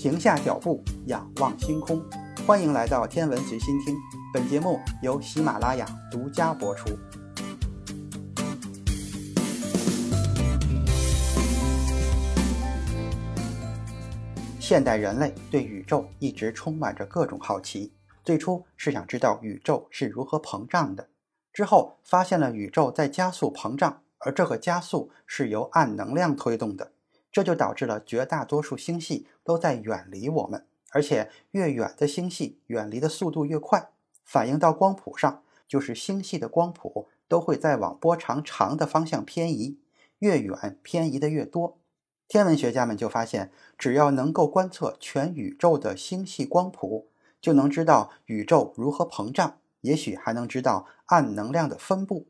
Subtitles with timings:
[0.00, 2.02] 停下脚步，仰望星空。
[2.46, 3.94] 欢迎来到天文随心听，
[4.32, 6.88] 本节目由喜马拉雅独家播出。
[14.58, 17.92] 现代人类对宇宙一直充满着各种好奇。
[18.24, 21.10] 最初是想知道宇宙是如何膨胀的，
[21.52, 26.92] 之后发现了宇宙在加速膨胀，而这个加速是由暗能量推动的。
[27.32, 33.90] 这就导致了绝大多数星系都在远离我们，而且越远的星系远离的速度越快。
[34.24, 39.78] 反映到光谱上，就是星系的光谱都会在往波长长的方向偏移，
[40.18, 41.78] 越远偏移的越多。
[42.28, 47.08] 天文学家们就发现，只要能够观测全宇宙的星系光谱，
[47.40, 52.28] 就能知道宇宙如何膨胀，也许还能知道暗能量的分布。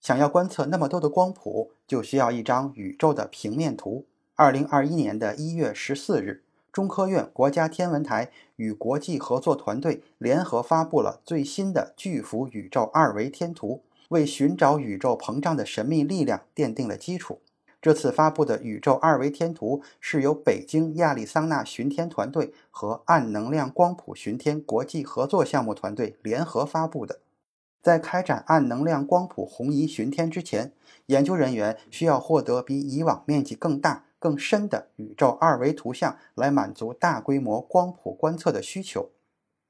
[0.00, 4.06] 想要观测那么多的光谱，就需要一张宇宙的平面图。
[4.40, 17.40] 二零二一年的一月十四日，中科院国家天文台与国际合作团队联合发布了最新的巨幅宇宙二维天图，为寻找宇宙膨胀的神秘力量奠定了基础。
[17.82, 27.18] 这次发布的宇宙二维天图是由北京亚利桑那巡天团队和暗能量光谱巡天国际合作项目团队联合发布的。
[27.82, 30.70] 在开展暗能量光谱红移巡天之前，
[31.06, 34.04] 研究人员需要获得比以往面积更大。
[34.18, 39.10] 更深的宇宙二维图像来满足大规模光谱观测的需求。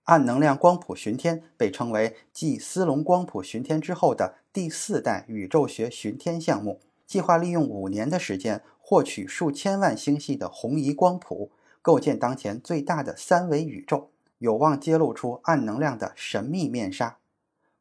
[0.05, 17.19] 暗能量光谱巡天被称为继斯隆光谱巡天之后的第四代宇宙学巡天项目，计划利用五年的时间获取数千万星系的红移光谱，构建当前最大的三维宇宙，有望揭露出暗能量的神秘面纱。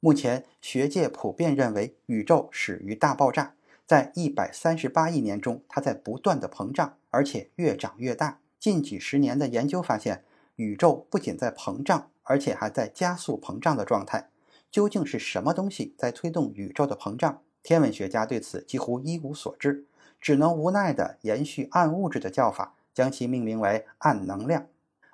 [0.02, 3.54] 目前，学界普遍认为宇宙始于大爆炸。
[3.88, 8.40] 在一百三十八亿年中，它在不断的膨胀，而且越长越大。
[8.60, 10.26] 近几十年的研究发现，
[10.58, 14.30] 宇宙不仅在膨胀，而且还在加速膨胀的状态。
[14.70, 17.42] 究竟是什么东西在推动宇宙的膨胀？
[17.64, 19.86] 天文学家对此几乎一无所知，
[20.20, 24.68] 只能无奈地延续暗物质的叫法，将其命名为暗能量。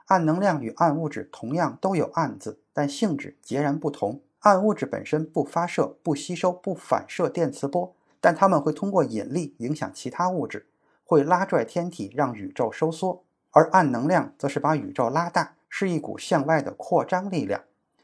[0.08, 4.22] 暗能量与暗物质同样都有“暗”字，但性质截然不同。
[4.40, 7.96] 暗物质本身不发射、不吸收、不反射电磁波。
[8.24, 10.66] 但它们会通过引力影响其他物质，
[11.04, 17.64] 会拉拽天体让宇宙收缩；而暗能量则是把宇宙拉大，是一股向外的扩张力量。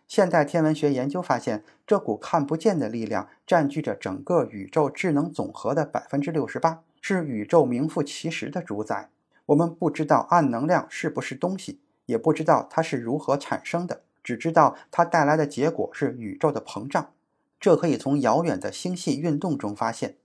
[0.09, 9.09] 现代天文学研究发现，这股看不见的力量占据着整个宇宙智能总和的百分之六十八，是宇宙名副其实的主宰。
[9.46, 17.12] 我们不知道暗能量是不是东西，也不知道它是如何产生的，只知道它带来的结果是宇宙的膨胀。
[17.59, 20.18] 这可以从遥远的星系运动中发现。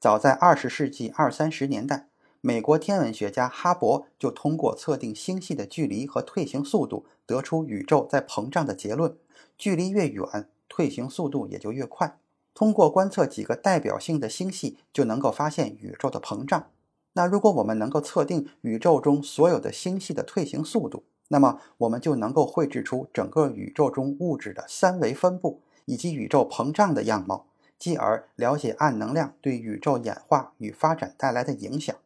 [0.00, 2.08] 早在二十世纪二三十年代，
[2.40, 9.16] 美国天文学家哈勃就通过测定星系的距离和退行速度，得出宇宙在膨胀的结论。
[9.56, 12.18] 距离越远，退行速度也就越快。
[12.54, 16.70] 通过观测几个代表性的星系，就能够发现宇宙的膨胀。
[17.14, 25.60] 那如果我们能够测定宇宙中所有的星系的退行速度，那么我们就能够绘制出整个宇宙中物质的三维分布。
[25.88, 27.46] 以及宇宙膨胀的样貌，
[27.78, 31.96] 继而了解暗能量对宇宙演化与发展带来的影响。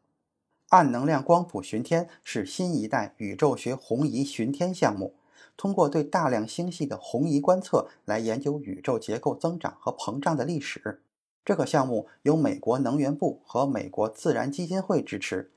[0.69, 5.15] 暗能量光谱巡天是新一代宇宙学红移巡天项目，
[5.57, 11.03] 通过对大量星系的红移观测来研究宇宙结构增长和膨胀的历史。
[11.45, 15.51] 这个项目由美国能源部和美国自然基金会支持，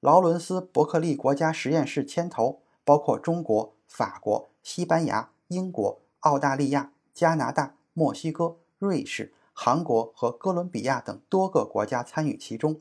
[0.00, 6.90] 劳伦斯伯克利国家实验室牵头，包括中国、法国、西班牙、英国、澳大利亚。
[7.14, 12.80] 加拿大、墨西哥、瑞士、韩国和哥伦比亚等多个国家参与其中。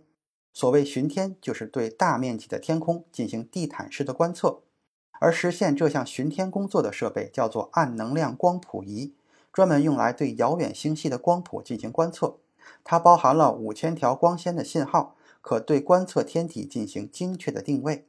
[0.51, 4.61] 所谓巡天，就是对大面积的天空进行地毯式的观测。
[5.21, 9.13] 而实现这项巡天工作的设备叫做暗能量光谱仪，
[9.53, 12.37] 专门用来对遥远星系的光谱进行观测。
[12.83, 18.08] 它包含了五千条光纤的信号，可对观测天体进行精确的定位。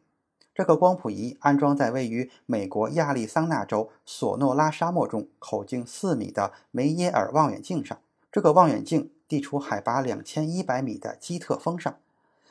[0.61, 7.99] 这个光谱仪安装在位于美国亚利桑那州索诺拉沙漠中口径四米的梅耶尔望远镜上。
[8.31, 11.97] 这个望远镜地处海拔两千一百米的基特峰上。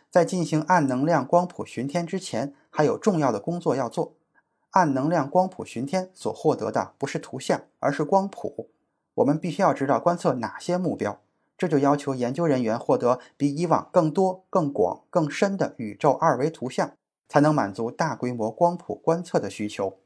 [0.09, 4.13] 在进行暗能量光谱巡天之前，还有重要的工作要做。
[4.71, 8.69] 暗能量光谱巡天所获得的不是图像，而是光谱。
[9.13, 11.21] 我们必须要知道观测哪些目标，
[11.55, 16.93] 这就要求研究人员获得比以往更多、更广、更深的宇宙二维图像。
[17.29, 19.99] 才能满足大规模光谱观测的需求。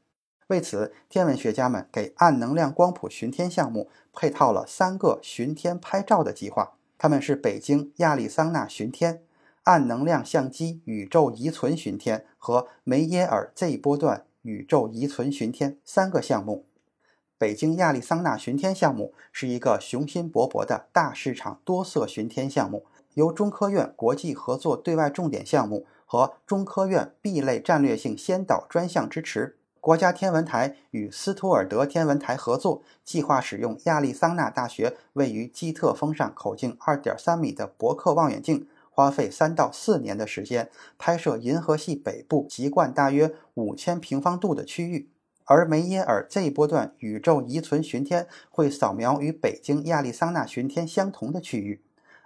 [0.48, 6.74] 为此，天文学家们给暗能量光谱巡天项目配套了三个巡天拍照的计划。
[6.98, 9.24] 他们是北京亚利桑那巡天、
[9.62, 16.66] 暗能量相机宇宙遗存巡天和梅耶尔 Z 波段宇宙遗存巡天三个项目。
[17.38, 22.84] 北京亚利桑那巡天项目是一个雄心勃勃的大市场多色巡天项目，
[23.14, 29.56] 由中科院国际合作对外重点项目和中科院 B 类战略性先导专项支持。
[29.80, 45.10] 国家天文台与斯图尔德天文台合作，计划使用亚利桑那大学位于基特峰上口径2.3米的伯克望远镜，花费三到四年的时间拍摄银河系北部极冠大约五千平方度的区域。
[45.44, 51.82] 而梅耶尔 Z 波段宇宙遗存巡天会扫描与北京亚利桑那巡天相同的区域，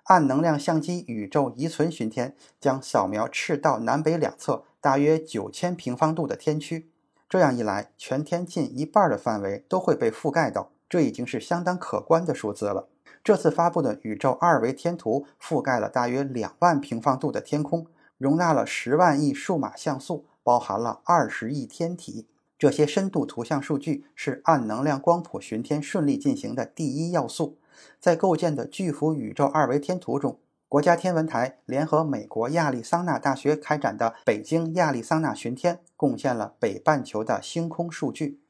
[0.09, 6.91] 暗能量相机宇宙遗存巡天将扫描赤道南北两侧大约九千平方度的天区。
[7.29, 12.89] 这样一来，全天近一半的范围都会被覆盖到，这已经是相当可观的数字了。
[13.23, 22.27] 这次发布的宇宙二维天图覆盖了大约两万平方度的天空，容纳了十万亿数码像素，包含了二十亿天体。
[22.59, 27.59] 这些深度图像数据是暗能量光谱巡天顺利进行的第一要素。
[28.01, 30.39] 在构建的巨幅宇宙二维天图中，
[30.69, 38.41] 国家天文台联合美国亚利桑那大学开展的北京亚利桑那巡天，贡献了北半球的星空数据。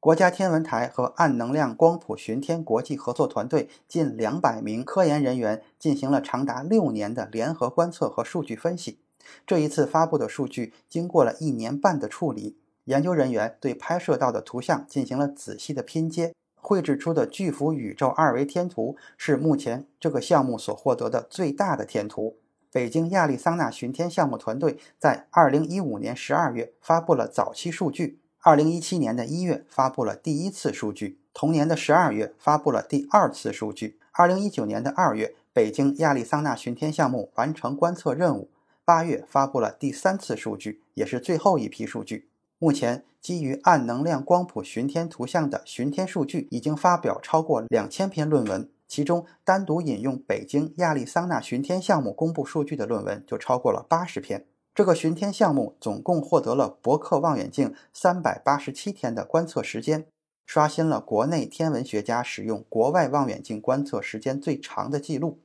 [0.00, 8.98] 国家天文台和暗能量光谱巡天国际合作团队近两百名科研人员进行了长达六年的联合观测和数据分析。
[9.46, 12.58] 这一次发布的数据经过了一年半的处理。
[12.84, 16.34] 研究人员对拍摄到的图像进行了仔细的拼接，
[16.64, 22.38] 绘制出的巨幅宇宙二维天图是目前这个项目所获得的最大的天图。
[22.72, 38.48] 北京亚利桑那巡天项目团队在2015年12月发布了早期数据，2017年的一月发布了第一次数据，同年的12月发布了第二次数据，2019年的2月，北京亚利桑那巡天项目完成观测任务
[38.86, 42.28] ，8月发布了第三次数据，也是最后一批数据。
[42.58, 54.44] 目前，基于暗能量光谱巡天图像的巡天数据已经发表超过两千篇论文，其中单独引用北京亚利桑那巡天项目公布数据的论文就超过了八十篇。
[54.74, 60.04] 这个巡天项目总共获得了伯克望远镜三百八十七天的观测时间，
[60.44, 65.38] 刷新了国内天文学家使用国外望远镜观测时间最长的记录。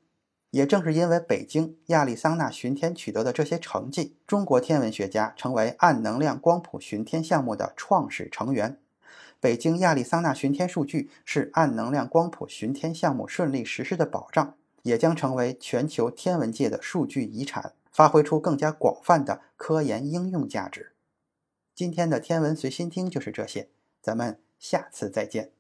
[0.51, 8.79] 也正是因为北京亚利桑那巡天取得的这些成绩，中国天文学家成为暗能量光谱巡天项目的创始成员。
[9.39, 20.93] 北京亚利桑那巡天数据是暗能量光谱巡天项目顺利实施的保障，也将成为全球天文界的数据遗产，发挥出更加广泛的科研应用价值。
[21.75, 23.69] 今天的天文随心听就是这些，
[24.01, 25.58] 咱们下次再见。